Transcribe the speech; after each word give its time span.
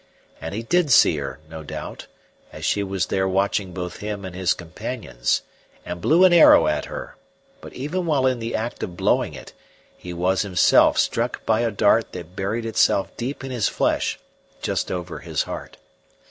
And 0.41 0.55
he 0.55 0.63
did 0.63 0.89
see 0.91 1.17
her 1.17 1.37
no 1.47 1.61
doubt, 1.61 2.07
as 2.51 2.65
she 2.65 2.81
was 2.81 3.05
there 3.05 3.27
watching 3.27 3.71
both 3.71 3.97
him 3.97 4.25
and 4.25 4.35
his 4.35 4.55
companions, 4.55 5.43
and 5.85 6.01
blew 6.01 6.25
an 6.25 6.33
arrow 6.33 6.65
at 6.65 6.85
her, 6.85 7.17
but 7.61 7.71
even 7.73 8.07
while 8.07 8.25
in 8.25 8.39
the 8.39 8.55
act 8.55 8.81
of 8.81 8.97
blowing 8.97 9.35
it 9.35 9.53
he 9.95 10.11
was 10.11 10.41
himself 10.41 10.97
struck 10.97 11.45
by 11.45 11.59
a 11.59 11.69
dart 11.69 12.13
that 12.13 12.35
buried 12.35 12.65
itself 12.65 13.15
deep 13.15 13.43
in 13.43 13.51
his 13.51 13.67
flesh 13.67 14.19
just 14.63 14.91
over 14.91 15.21
the 15.23 15.33
heart. 15.45 15.77